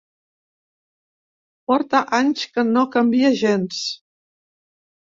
[1.71, 3.87] Porta anys que no canvia gens.